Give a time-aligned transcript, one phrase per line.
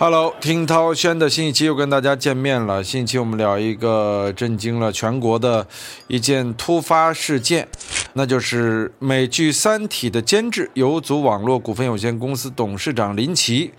[0.00, 2.84] Hello，听涛轩的新一期又跟大家见面了。
[2.84, 5.66] 新一期我们聊一个震惊了全国的
[6.06, 7.66] 一件突发事件，
[8.12, 13.72] 那就是美剧《三体》的监制游族网络股份有限公司董事长林奇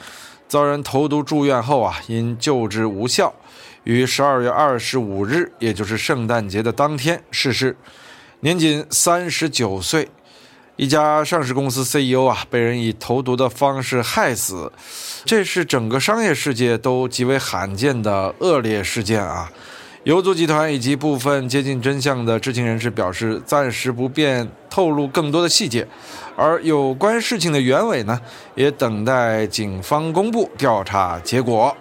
[0.50, 3.34] 遭人投毒住院后啊，因救治无效，
[3.86, 7.78] 于十二月二十五日，也就是圣诞节的当天逝世，
[8.42, 10.10] 年仅三十九岁。
[10.80, 14.72] 一家上市公司 CEO 啊，被人以投毒的方式害死，
[15.26, 19.52] 这是整个商业世界都极为罕见的恶劣事件啊！
[20.06, 25.86] 游族集团以及部分接近真相的知情人士表示，暂时不便透露更多的细节，
[26.38, 28.22] 而有关事情的原委呢，
[28.56, 31.76] 也等待警方公布调查结果。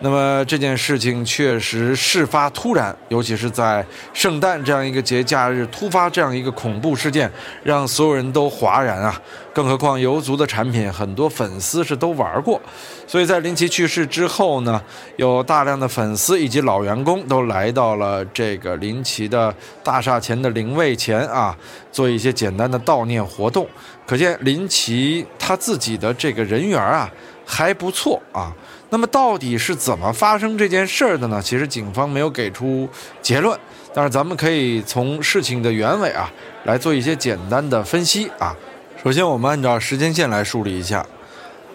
[0.00, 7.28] 那么这件事情确实事发突然，尤其是在圣诞这样一个节假日突发这样一个恐怖事件，
[7.64, 9.20] 让所有人都哗然啊！
[9.52, 12.60] 更何况游族的产品很多粉丝是都玩过，
[13.08, 14.80] 所以在林奇去世之后呢，
[15.16, 21.56] 有大量的粉丝以及老员工都来到了这个林奇的大厦前的灵位前啊，
[21.90, 23.66] 做一些简单的悼念活动。
[24.06, 27.10] 可见林奇他自己的这个人缘啊
[27.44, 28.54] 还不错啊。
[28.90, 31.42] 那么到底是怎么发生这件事儿的呢？
[31.42, 32.88] 其实警方没有给出
[33.20, 33.58] 结论，
[33.92, 36.32] 但是咱们可以从事情的原委啊
[36.64, 38.56] 来做一些简单的分析啊。
[39.04, 41.04] 首先，我们按照时间线来梳理一下：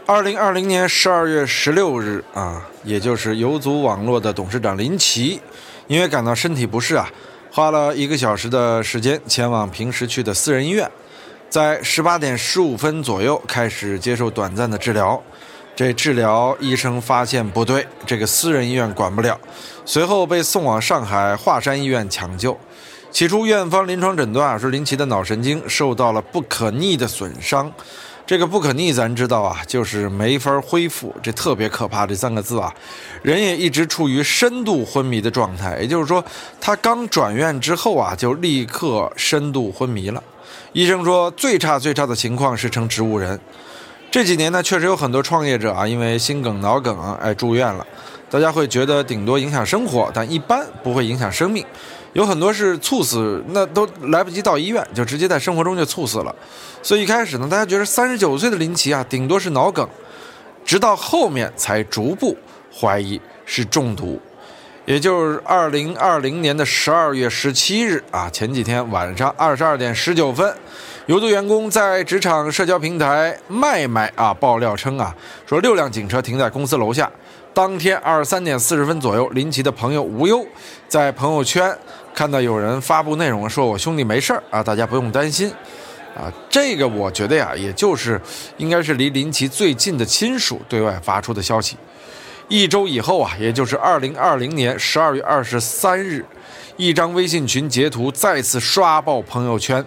[0.07, 5.39] 二零二零年十二月十六日啊，也就是游族网络的董事长林奇，
[5.85, 7.07] 因为感到身体不适啊，
[7.51, 10.89] 花了一个小时的时间前往平时去的私人医院，
[11.47, 15.21] 在十八点十五分左右开始接受短暂的治疗。
[15.75, 19.39] 这治疗医生发现不对，这个私人医院管不了，
[19.85, 22.55] 随后被送往上海华山医院抢救。
[23.11, 27.71] 起初院方临床诊断啊，说林奇的脑神经受到了不可逆的损伤。
[28.25, 32.73] 这个不可逆咱知道啊，就是没法恢复，这特别可怕这三个字啊。
[33.21, 36.23] 人也一直处于深度昏迷的状态，也就是说，
[36.61, 40.23] 他刚转院之后啊，就立刻深度昏迷了。
[40.71, 43.39] 医生说，最差最差的情况是成植物人。
[44.13, 47.83] 这几年呢，确实有很多创业者啊，因为心梗、脑梗哎住院了。
[48.29, 51.65] 大家会觉得顶多影响生活，但一般不会影响生命。
[52.13, 56.35] 有很多是猝死，那都来不及到医院，就直接在生活中就猝死了。
[56.83, 59.89] 所以一开始呢，大家觉得三十九岁的林奇啊，顶多是脑梗，
[60.63, 62.37] 直到后面才逐步
[62.71, 64.21] 怀疑是中毒。
[64.85, 70.55] 也就是二零二零年的十二月十七日啊，前几天晚上二十二点十九分。
[71.05, 75.13] 有的员工在职场社交平台麦麦啊爆料称啊，
[75.45, 77.11] 说六辆警车停在公司楼下。
[77.53, 80.47] 当天二十三点四十分左右，林奇的朋友无忧
[80.87, 81.77] 在朋友圈
[82.15, 85.51] 看到有人发布内容，说我兄弟没事啊，大家不用担心
[86.15, 86.31] 啊。
[86.49, 88.19] 这个我觉得呀，也就是
[88.55, 91.75] 应该是离林奇最近的亲属对外发出的消息。
[92.47, 96.25] 一周以后啊，也就是二零二零年十二月二十三日，
[96.77, 99.85] 一张微信群截图再次刷爆朋友圈。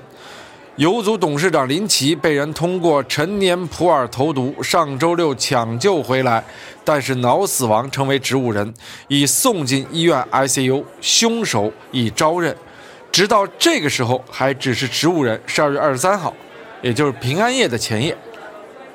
[0.77, 6.45] 游族董事长林奇被人通过陈年普洱投毒，上周六抢救回来，
[6.85, 8.75] 但是脑死亡，成为植物人，
[9.09, 12.55] 已送进医院 ICU，凶手已招认，
[13.11, 15.41] 直到这个时候还只是植物人。
[15.47, 16.35] 十二月二十三号，
[16.83, 18.15] 也就是平安夜的前夜，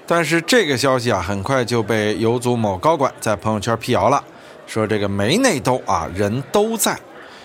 [0.06, 4.24] 但是这个消息啊，很快就被游族某高管在朋友圈辟谣了，
[4.68, 6.96] 说这个没内斗啊，人都在。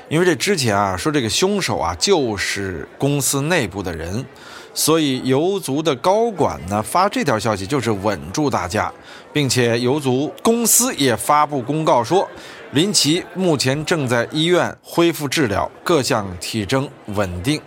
[0.09, 4.25] 因为这之前啊说这个凶手啊就是公司内部的人，
[4.73, 8.93] 所以游族的高管呢发这条消息就是稳住大家，
[9.33, 12.29] 并且游族公司也发布公告说，
[12.71, 17.61] 林奇目前正在医院恢复治疗，各项体征稳定。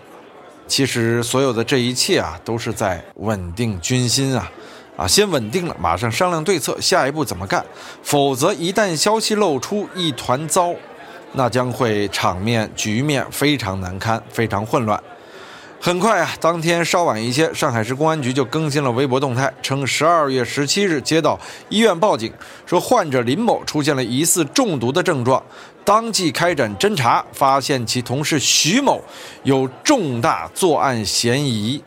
[0.66, 4.50] 其实所有的这一切啊都是在稳定军心啊，
[4.96, 7.66] 啊先稳定了，马上商量对策，下一步怎么干？
[8.02, 10.74] 否则一旦消息露出，一团糟。
[11.34, 15.02] 那将会场面局面非常难堪，非常混乱。
[15.82, 21.40] 很快啊，当天稍晚一些，上海市公安局就更新了微博动态，称十二月十七日接到
[21.70, 22.34] 医院报警，
[22.66, 25.42] 说患者林某出现了疑似中毒的症状，
[25.86, 29.02] 当即开展侦查，发现其同事徐某
[29.44, 31.82] 有重大作案嫌疑。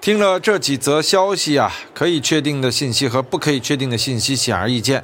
[0.00, 5.02] 听了这几则消息啊，可以确定的信息和不可以确定的信息显而易见。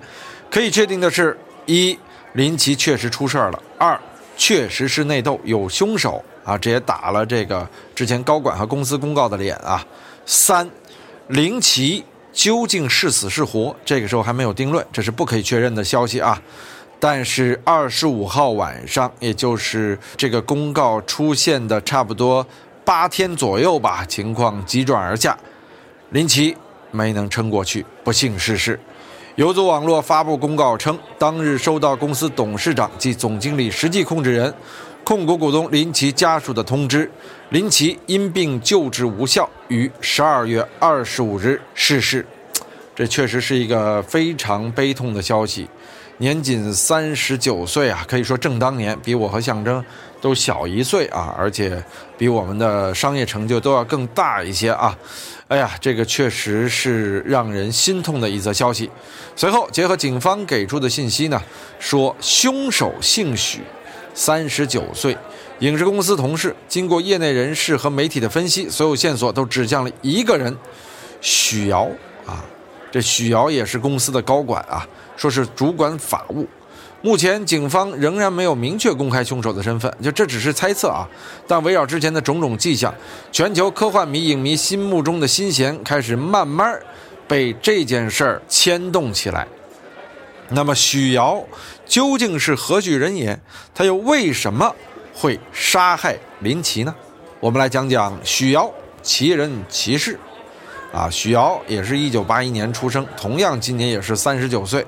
[0.48, 1.36] 可以确定的是，
[1.66, 1.98] 一。
[2.34, 3.62] 林奇确实出事了。
[3.78, 3.98] 二，
[4.36, 9.84] 确实是内斗，有凶手啊，这也打了这个之前高管和公司公告的脸啊。
[10.24, 10.70] 三，
[11.28, 16.40] 林奇究竟是死是活，这个时候还没有定论，这是不可以确认的消息啊。
[17.00, 22.46] 但是二十五号晚上，也就是这个公告出现的差不多
[22.84, 25.38] 八天左右吧，情况急转而下，
[26.10, 26.56] 林奇
[26.90, 28.78] 没能撑过去，不幸逝世。
[29.38, 34.52] 游族网络发布公告称，当日收到公司董事长及总经理实际控制人、
[35.04, 37.08] 控股股东林奇家属的通知，
[37.50, 42.26] 林奇因病救治无效，于十二月二十五日逝世。
[42.98, 45.68] 这确实是一个非常悲痛的消息。
[46.16, 49.84] 年仅三十九岁啊，可以说正当年，比我和象征
[50.20, 51.80] 都小一岁啊，而且
[52.16, 54.98] 比我们的商业成就都要更大一些啊。
[55.46, 58.90] 哎呀，这个确实是让人心痛的一则消息。
[59.36, 61.40] 随后，结合警方给出的信息呢，
[61.78, 63.60] 说凶手姓许，
[64.12, 65.16] 三十九岁，
[65.60, 66.52] 影视公司同事。
[66.66, 70.56] 经过业内人士和媒体的分析，所有线索都指向了一个人，
[71.20, 71.88] 许瑶
[72.26, 72.42] 啊。
[72.90, 74.86] 这许瑶也是公司的高管啊，
[75.16, 76.46] 说是主管法务。
[77.00, 81.06] 目前警方仍然没有明确公开凶手的身份，就这只是猜测啊。
[81.46, 82.92] 但围绕之前的种种迹象，
[83.30, 86.76] 全球科幻迷影迷心目中的心弦开始慢慢
[87.28, 89.46] 被这件事牵动起来。
[90.48, 91.44] 那么许瑶
[91.86, 93.38] 究竟是何许人也？
[93.74, 94.74] 他又为什么
[95.14, 96.94] 会杀害林奇呢？
[97.38, 98.68] 我们来讲讲许瑶
[99.02, 100.18] 奇人奇事。
[100.92, 104.84] 啊，许瑶也是一九八一年出生，同样今年也是三十九岁。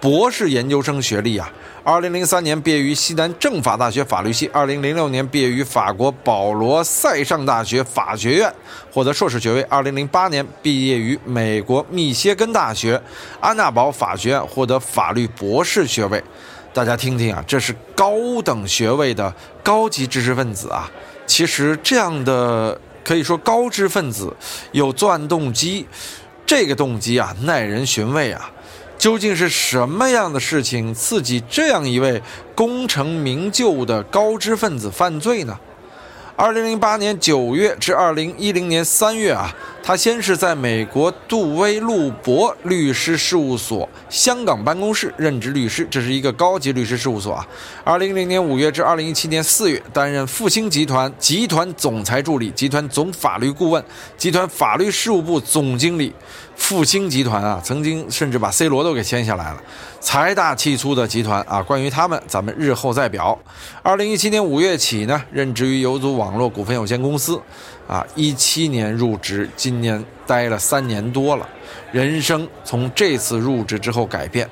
[0.00, 1.48] 博士研究生学历啊，
[1.84, 8.52] 二零零三年毕业于西南政法大学法律系，二零零六年毕业于法国保罗塞尚大学法学院，
[8.92, 9.62] 获得硕士学位。
[9.62, 13.00] 二零零八年毕业于美国密歇根大学
[13.40, 16.20] 安娜堡法学院，获得法律博士学位。
[16.74, 19.32] 大家听听啊，这是高等学位的
[19.62, 20.90] 高级知识分子啊。
[21.26, 24.34] 其实这样的可以说高知分子
[24.72, 25.86] 有作案动机，
[26.46, 28.50] 这个动机啊耐人寻味啊。
[28.98, 32.22] 究竟是什么样的事情刺激这样一位
[32.54, 35.58] 功成名就的高知分子犯罪呢？
[36.34, 47.46] 二零零八年九月至二零一零年三月啊，他先是在美国杜威路博律师事务所香港办公室任职律师，这是一个高级律师事务所啊。
[47.84, 53.84] 二零一零年五月至二零一七年四月，担任复兴集团集团总裁助理、集团总法律顾问、
[54.16, 56.14] 集团法律事务部总经理。
[56.54, 59.60] 复兴集团啊，曾经甚至把 C 罗都给签下来了，
[60.00, 61.62] 财大气粗的集团啊。
[61.62, 63.36] 关于他们，咱们日后再表。
[63.82, 67.40] 二零一七年五月起呢，任职于游族网网络股份有限公司，
[67.88, 71.48] 啊，一七年入职，今年待了三年多了，
[71.90, 74.48] 人生从这次入职之后改变。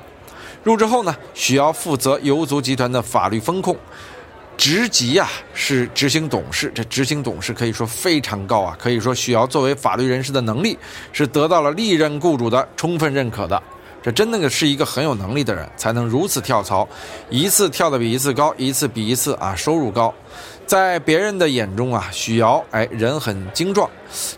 [0.65, 3.77] 入职后呢，需要负责游族集团的法律风控。
[4.57, 10.77] 职级啊是执行董事，这执行董事可以说非常高啊，可以说许瑶作为法律人士的能力
[11.13, 13.63] 是得到了历任雇主的充分认可的。
[14.03, 16.89] 这真的是一个很有能力的人，才能如此跳槽，
[17.31, 20.13] 一次跳得比一次高，一次比一次啊收入高。
[20.71, 23.91] 在别人的眼中啊，许瑶哎人很精壮，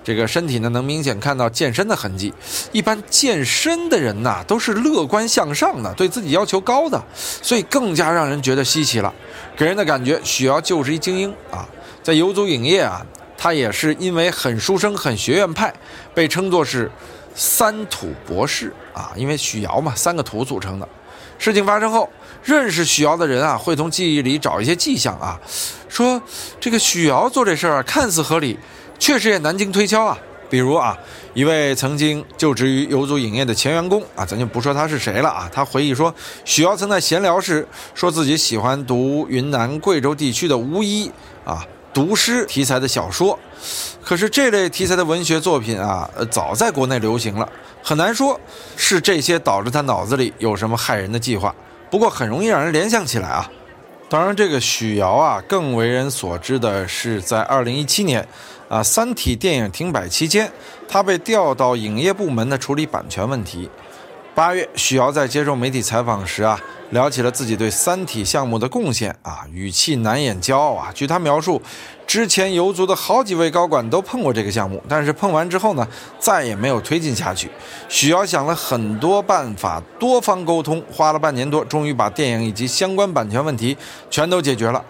[0.02, 2.32] 这个身体呢能明显看到健身的痕迹。
[2.73, 9.12] 一般健身的人呐都是乐观向上的，对自己要求高的，所以更加让人觉得稀奇了。
[9.55, 11.69] 给人的感觉，许瑶就是一精英啊。
[12.02, 13.05] 在游族影业啊，
[13.36, 15.70] 他也是因为很书生、很学院派，
[16.15, 16.91] 被称作是
[17.34, 19.12] 三土博士啊。
[19.17, 20.89] 因为许瑶嘛，三个土组成的。
[21.39, 22.08] 事情发生后。
[22.44, 25.39] 认识许瑶的人啊，会从记忆里找一些迹象啊，
[25.93, 26.22] 说
[26.58, 28.58] 这个许瑶做这事儿看似合理，
[28.99, 30.19] 确实也难经推敲啊。
[30.49, 30.96] 比如啊，
[31.34, 36.15] 一位曾经就职于游族影业的前员工啊，咱就不说他是谁了啊，他回忆说，
[36.46, 41.13] 许瑶曾在闲聊时说自己喜欢读云南、贵州地区的巫医
[41.44, 43.39] 啊、毒师题材的小说，
[44.03, 47.46] 可是这类题材的文学作品啊，早在国内流行了，
[47.82, 48.41] 很难说
[48.79, 51.55] 是这些导致他脑子里有什么害人的计划。
[51.91, 53.51] 不过很容易让人联想起来啊，
[54.12, 58.20] 当然这个许瑶啊，更为人所知的是在二零一七年，
[58.69, 60.52] 啊《三体》电影停摆期间，
[60.86, 63.70] 她被调到影业部门的处理版权问题。
[64.34, 66.58] 八月，许瑶在接受媒体采访时啊，
[66.89, 70.91] 聊起了自己对《三体》项目的贡献啊，语气难掩骄傲啊。
[70.94, 71.60] 据他描述，
[72.06, 75.86] 之前游族的好几位高管都碰过这个项目，但是碰完之后呢，
[76.19, 77.51] 再也没有推进下去。
[77.91, 83.77] 许瑶想了很多办法，多方沟通，花了半年多，终于把电影以及相关版权问题
[84.08, 84.82] 全都解决了。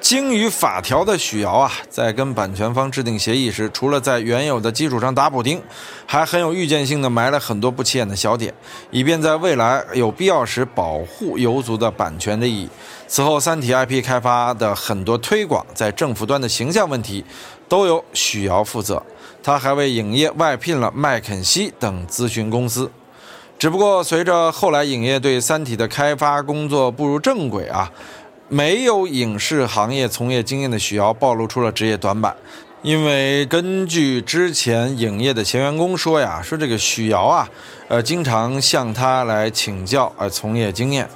[0.00, 5.60] 精于法条的许瑶啊，在跟版权方制定协议时，除了在原有的基础上打补丁，
[6.06, 8.54] 还很有预见性的埋了很多不起眼的小点，
[8.90, 12.68] 以便在未来有必要时保护游族的版权利益。
[13.06, 17.24] 此后，三体 IP 开发的很多推广，在政府端的形象问题，
[17.68, 19.02] 都由许瑶负责。
[19.42, 22.90] 他还为影业外聘了麦肯锡等咨询公司。
[23.58, 27.90] 只不过，随着后来影业对三体的开发工作步入正轨啊。
[28.50, 32.34] 没有影视行业从业经验的许瑶暴露出了职业短板，
[32.80, 37.46] 因为根据之前影业的前员工说呀，说这个许瑶啊，
[37.88, 41.06] 呃，经常向他来请教呃从业经验，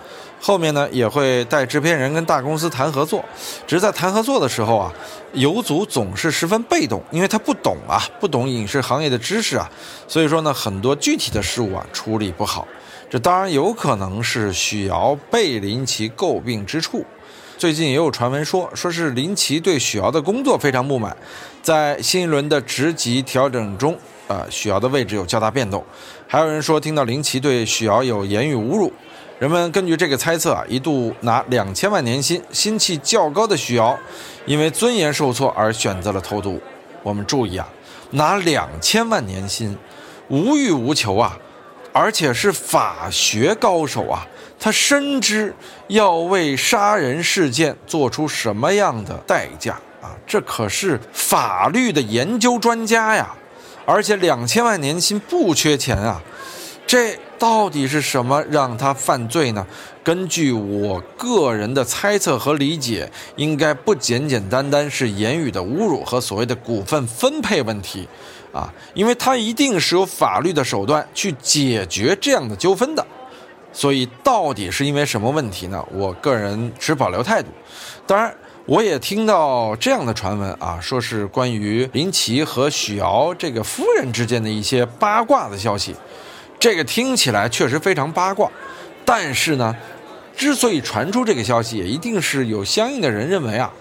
[0.43, 3.25] 后面呢也会带制片人跟大公司谈合作，
[3.67, 4.93] 只是在谈合作的时候啊，
[5.33, 9.67] 游组总是十分被动，因为他不懂啊，不懂影视行业的知识啊，
[10.07, 12.69] 所以说呢，很多具体的事物啊处理不好，
[13.13, 17.05] 这当然有可能是许瑶被林奇诟病之处。
[17.59, 21.15] 最近也有传闻说，说是林奇对许瑶的工作非常不满，
[21.61, 23.95] 在新一轮的职级调整中，
[24.29, 25.85] 呃，许瑶的位置有较大变动。
[26.27, 28.91] 还有人说听到林奇对许瑶有言语侮辱，
[29.39, 33.95] 人们根据这个猜测啊，一度拿两千万年薪、心气较高的许瑶，
[34.47, 36.59] 因为尊严受挫而选择了投毒。
[37.03, 37.69] 我们注意啊，
[38.13, 39.77] 拿两千万年薪，
[40.29, 41.39] 无欲无求啊，
[41.93, 44.27] 而且是法学高手啊。
[44.59, 45.53] 他深知
[45.89, 50.15] 要为杀人事件做出什么样的代价啊！
[50.25, 53.35] 这可是法律的研究专家呀，
[53.85, 56.23] 而且两千万年薪不缺钱啊！
[56.87, 59.67] 这到底是什么让他犯罪呢？
[60.05, 68.07] 根据我个人的猜测和理解，应该不简简单单是言语的侮辱和所谓的股份分配问题
[68.53, 73.07] 啊，因为他一定是有法律的手段去解决这样的纠纷的。
[73.73, 75.83] 所以到底是因为什么问题呢？
[75.93, 77.49] 我个人持保留态度。
[78.07, 78.35] 当然，
[78.67, 85.97] 我也听到这样的传闻啊，说是关于林奇和许瑶这个夫人之间的一些八卦的消息。
[86.61, 88.51] 这个听起来确实非常八卦，
[89.07, 89.75] 但是呢，
[90.37, 93.73] 之所以传出这个消息，也一定是有相应的人认为啊，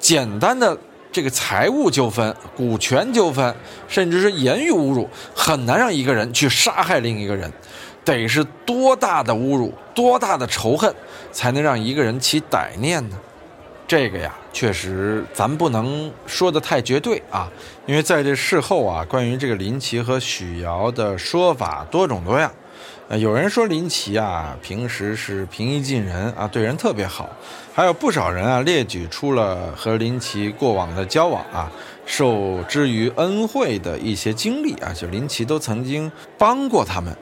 [0.00, 0.76] 简单的
[1.16, 3.56] 这个财务纠纷、股权纠纷，
[3.88, 7.50] 甚至是言语侮辱，很难让一个人去杀害另一个人。
[8.04, 10.94] 得是多大的侮辱，多大的仇恨，
[11.32, 13.16] 才能让一个人起歹念呢？
[13.88, 17.48] 这个呀，确实咱不能说的太绝对啊，
[17.86, 22.52] 因为在这事后啊，关于这个林奇和许瑶的说法多种多样。
[23.08, 27.30] 呃，有人说林奇啊，平时是平易近人啊，对人特别好，
[27.72, 31.70] 还有不少人啊列举出了和林奇过往的交往啊。
[32.04, 37.16] 受之于恩惠的一些经历啊，就林奇都曾经帮过他们。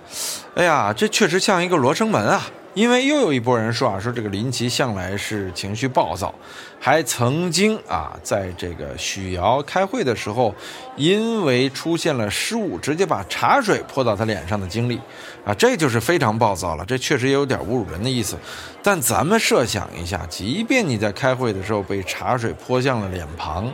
[0.55, 2.47] 哎呀，这确实像一个罗生门啊！
[2.75, 6.35] 因为又有一波人说啊，说这个林奇向来是情绪暴躁，
[6.81, 10.53] 还曾经啊，在这个许瑶开会的时候，
[10.97, 15.01] 因为出现了失误，直接把茶水泼到他脸上的经历
[15.45, 16.85] 啊，这就是非常暴躁了。
[16.85, 18.37] 这确实也有点侮辱人的意思。
[18.83, 23.73] 但咱们设想一下，即便你在开会的时候被茶水泼向了脸庞，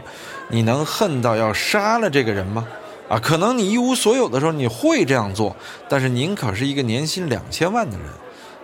[0.48, 2.68] 你能恨到要杀了这个人吗？
[3.08, 5.56] 啊，可能你一无所有的时候你会这样做，
[5.88, 8.06] 但是您可是一个年薪两千万的人。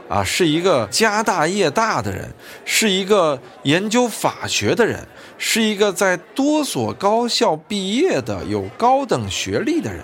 [0.09, 2.33] 啊，是一个家大业大的人，
[2.65, 5.05] 是一个研究法学的人，
[5.37, 10.01] 是一个在多所高校毕业的有高等学历的人。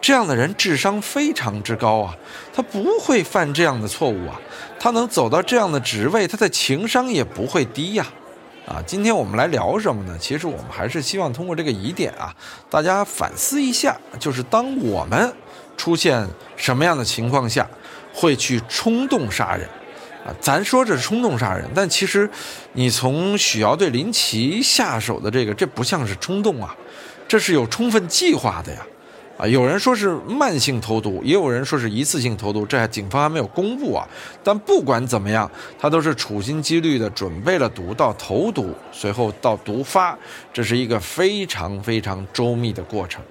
[0.00, 2.14] 这样的人智商非常之高啊，
[2.52, 4.40] 他不会犯这样的错误啊，
[4.78, 8.06] 他能走到这样的职位，他的情商也不会低呀。
[8.66, 10.16] 啊，今天我们来聊什么呢？
[10.20, 12.34] 其实我们还是希望通过这个疑点啊，
[12.68, 15.32] 大家反思一下，就是当我们
[15.76, 16.26] 出现
[16.56, 17.68] 什么样的情况下。
[18.18, 19.68] 会去冲动杀人，
[20.24, 22.28] 啊，咱说这是冲动杀人，但其实，
[22.72, 26.74] 你从许瑶对林奇下手的这个，这不像是冲动啊，
[27.28, 28.86] 这是有充分计划的呀，
[29.36, 34.08] 啊，有人说是慢性投毒，也有人说是一次性投毒，这还警方还没有公布啊。
[34.42, 40.16] 但不管怎么样，他都是处心积虑的准备了毒到投毒，随后到毒发，
[40.54, 43.22] 这是一个非常非常周密的过程。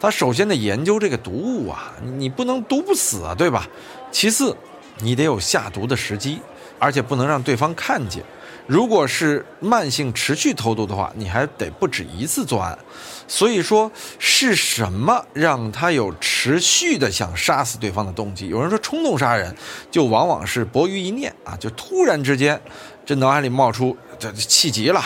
[0.00, 3.66] 他首先得研究这个毒物啊，你不能毒不死啊，对吧？
[4.10, 4.56] 其次，
[4.98, 6.40] 你得有下毒的时机，
[6.78, 8.22] 而且不能让对方看见。
[8.66, 12.78] 如果是慢性持续投毒的话，你还得不止一次作案。
[13.26, 18.48] 所以说，是什么让他有持续的想杀死对方的动机？
[18.48, 19.54] 有人说冲动杀人，
[19.90, 22.60] 就往往是薄于一念啊，就突然之间，
[23.06, 25.02] 这脑海里冒出这气急了。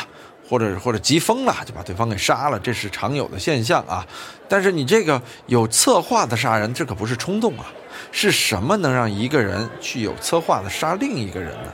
[0.52, 4.06] 或者或者急疯了，就把对方给杀了，这是常有的现象啊。
[4.46, 7.64] 但是你这个有策划的杀人，这可不是冲动啊。
[8.10, 11.72] 是什么能让一个人去有策划的杀另一个人呢？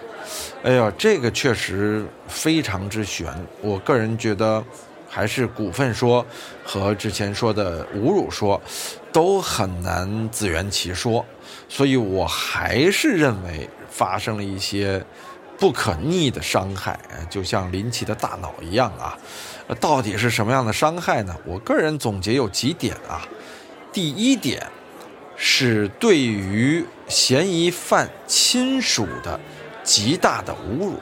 [0.63, 3.27] 哎呀，这个确实非常之悬。
[3.61, 4.63] 我个人觉得，
[5.09, 6.25] 还是股份说
[6.63, 8.63] 和之前说的侮辱说，
[9.11, 11.27] 都很难自圆其说。
[11.69, 15.05] 所以我还是认为发生了一些。
[15.59, 16.99] 不可逆的伤害，
[17.29, 19.19] 就像林奇的大脑一样啊，
[19.81, 21.37] 到底是什么样的伤害呢？
[21.45, 23.27] 我个人总结有几点啊。
[23.93, 24.65] 第一点
[25.37, 29.39] 是对于嫌疑犯亲属的
[29.83, 30.93] 极大的侮辱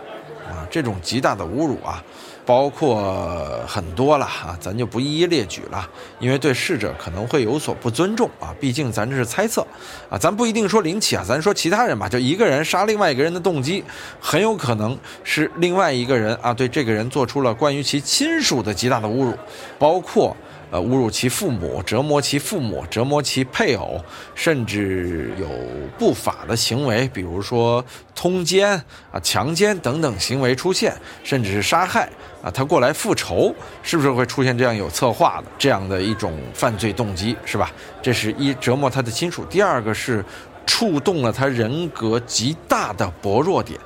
[0.48, 2.02] 啊，这种极大的侮辱啊，
[2.46, 5.86] 包括很多了啊，咱就不一一列举了，
[6.20, 8.54] 因为对逝者可能会有所不尊重啊。
[8.60, 9.66] 毕竟咱这是猜测
[10.08, 13.82] 啊，咱不一定说林奇啊，咱说其他人吧，就一个人杀另外一个人的动机，
[14.20, 19.34] 很有可能是另外一个人啊，对这个人做出了关于其亲属的极大的侮辱，
[19.78, 20.36] 包括。
[20.68, 24.04] 呃，侮辱其父母，折磨其父母，折磨其配偶，
[24.34, 25.48] 甚至有
[25.96, 27.84] 不法的行为，比如说
[28.16, 28.72] 通奸
[29.12, 30.92] 啊、强奸等等行为出现，
[31.22, 32.10] 甚至是杀害
[32.42, 33.54] 啊，他过来复仇，
[33.84, 37.70] 是不是会出现这样有策划的这样的一种犯罪动机，是吧？
[38.02, 40.24] 这是一折磨他的亲属，第二个是
[40.66, 43.78] 触动了他人格极大的薄弱点，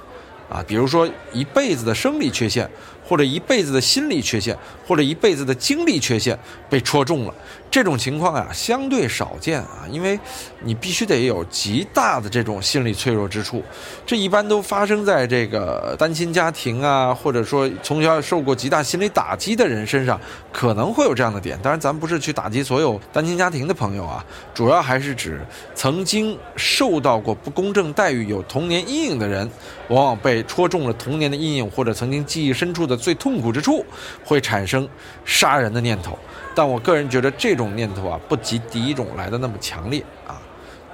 [0.49, 2.69] 啊，比如说一辈子的生理缺陷。
[3.11, 6.39] 或者一辈子的心理缺陷，或者一辈子的精力缺陷
[6.69, 7.35] 被戳中了，
[7.69, 10.17] 这种情况呀相对少见啊，因为
[10.63, 13.65] 你必须得有极大的这种心理脆弱之处，
[14.07, 20.21] 这一般都发生在这个单亲家庭啊，或者说从小受过极大心理打击的人身上，
[20.53, 21.59] 可能会有这样的点。
[21.61, 24.25] 当然，咱不是去打击所有单亲家庭的朋友啊，
[24.55, 29.51] 主要还是指曾经受到过不公正待遇、有童年阴影的人，
[29.89, 33.00] 往往被戳中了童年的阴影，或者曾经记忆深处的。
[33.01, 33.85] 最痛苦之处
[34.25, 34.89] 会产生
[35.25, 36.17] 杀人的念头，
[36.55, 40.41] 但我个人觉得这种念头啊，不及第一种来的那么强烈啊。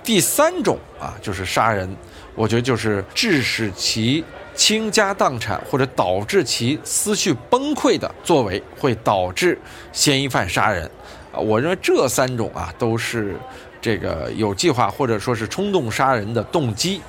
[0.03, 1.95] 第三种啊，就是杀人，
[2.37, 9.59] 我觉得就是致使其倾家荡产或者导致其思绪崩溃的作为，会导致
[9.93, 10.89] 嫌疑犯杀人
[11.33, 11.41] 啊。
[11.41, 13.35] 我认为这三种啊，都是
[13.81, 17.03] 这个有计划或者说是冲动杀人的动机。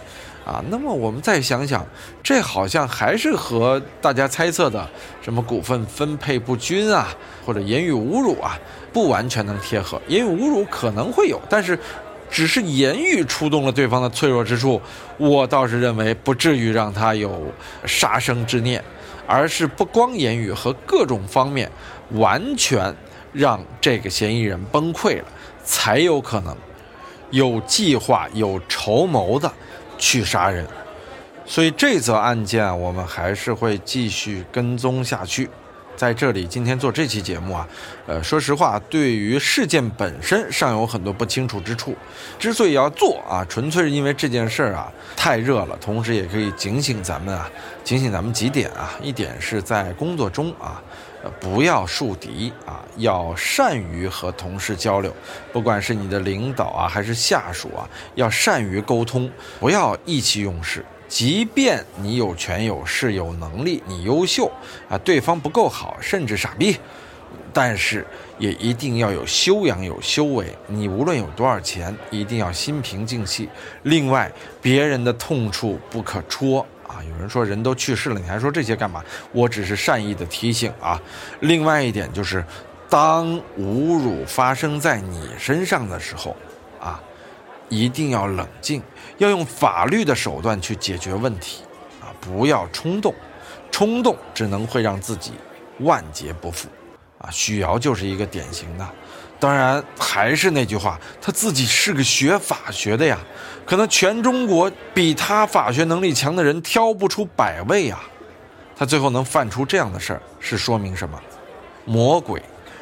[0.47, 1.85] 啊，那么我们再想想，
[2.23, 4.89] 这好像还是和大家猜测的
[5.21, 7.09] 什么股份分配不均啊，
[7.45, 8.57] 或者言语侮辱啊，
[8.93, 10.01] 不完全能贴合。
[10.07, 11.77] 言语侮辱可能会有，但是
[12.29, 14.81] 只是言语触动了对方的脆弱之处，
[15.17, 17.51] 我倒是认为不至于让他有
[17.83, 18.81] 杀生之念，
[19.27, 21.69] 而是不光言语和各种方面
[22.11, 22.95] 完全
[23.33, 25.25] 让这个嫌疑人崩溃了，
[25.65, 26.55] 才有可能
[27.31, 29.51] 有计划、有筹谋的。
[29.97, 30.65] 去杀人，
[31.45, 35.49] 所以这则案件我们还是会继续跟踪下去。
[35.95, 37.67] 在这里，今天做这期节目啊，
[38.05, 41.95] 呃，说实话，对于事件本身尚有很多不清楚之处。
[42.37, 47.49] 之所以要做啊，纯粹是因为这件事儿啊太热了，同时也可以警醒咱们啊，
[47.83, 48.93] 警醒咱们几点啊。
[49.01, 50.79] 一点是在工作中啊。
[51.39, 55.13] 不要树敌啊，要善于和同事交流，
[55.51, 60.85] 不管是你的领导啊，还是下属啊，要善于沟通，不要意气用事。
[61.07, 64.51] 即便你有权有势有能力，你优秀
[64.89, 66.77] 啊，对方不够好，甚至傻逼，
[67.53, 68.05] 但是
[68.37, 70.53] 也一定要有修养有修为。
[70.67, 73.47] 你无论有多少钱，一定要心平静气。
[73.83, 74.29] 另外，
[74.61, 76.65] 别人的痛处不可戳。
[76.87, 79.03] 啊，有人说人都去世了，你还说这些干嘛？
[79.31, 80.99] 我只是善意的提醒啊。
[81.41, 82.43] 另外一点就是，
[82.89, 83.27] 当
[83.59, 86.35] 侮辱发生在你身上的时候，
[86.79, 86.99] 啊，
[87.67, 88.81] 一定要冷静，
[89.17, 91.63] 要用法律的手段去解决问题，
[92.01, 93.13] 啊，不要冲动，
[93.69, 95.33] 冲动只能会让自己
[95.79, 96.69] 万劫不复。
[97.19, 98.87] 啊，许瑶就是一个典型的。
[99.39, 103.19] 当然，还是那句话，他自己是个学法学的呀，
[103.65, 108.03] 可能全中国比他法学能力强的人挑不出百位啊。
[108.75, 111.19] 他最后能犯出这样的事儿，是说明什么？
[111.85, 112.41] 魔鬼，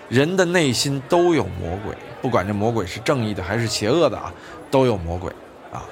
[0.09, 4.33] 人的内心都有魔鬼，不管这魔鬼是正义的还是邪恶的啊，
[4.71, 5.31] 都有魔鬼
[5.71, 5.83] 啊。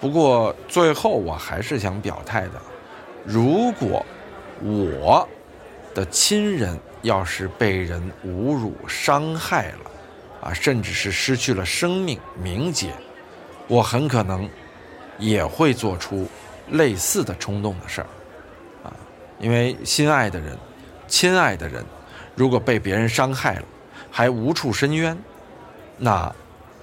[0.00, 2.60] 不过最后我还是想表态的，
[3.24, 4.04] 如果
[4.60, 5.28] 我
[5.94, 9.90] 的亲人要是被人侮辱伤害了，
[10.40, 12.92] 啊，甚至是失去了生命名节，
[13.66, 14.48] 我很可能
[15.18, 16.28] 也会做出
[16.70, 18.06] 类似的冲动的事儿，
[18.84, 18.94] 啊，
[19.40, 20.56] 因为心爱的人、
[21.08, 21.84] 亲爱的人，
[22.36, 23.64] 如果被别人伤害了，
[24.10, 25.18] 还无处申冤，
[25.96, 26.32] 那，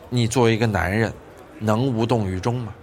[0.09, 1.13] 你作为一个男人，
[1.57, 2.73] 能无动于衷吗？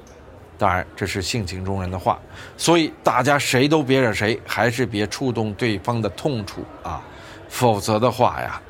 [0.57, 2.19] 当然，这是性情中人的话，
[2.57, 7.03] 所以大家谁都别惹谁，还是别触动对方的痛处啊，
[7.49, 8.63] 否则的话呀。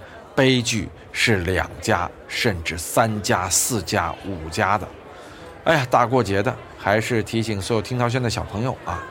[0.42, 4.88] 悲剧是两家，甚至三家、四家、五家的。
[5.62, 9.05] 哎呀，大过节的，还是提醒所有听涛轩的小朋友啊，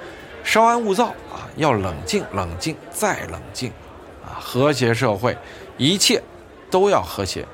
[0.43, 3.71] 稍安勿躁啊，要冷静、冷静再冷静
[4.25, 5.37] 啊，和谐社会，
[5.77, 6.21] 一切
[6.69, 7.47] 都要和谐。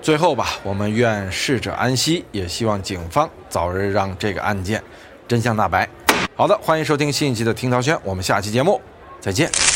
[0.00, 4.82] 最后吧，我们愿逝者安息，也希望警方早日让这个案件
[5.28, 5.86] 真相大白。
[6.34, 8.80] 好的，欢迎收听新一期的听涛轩，我们下期节目
[9.20, 9.71] 再见。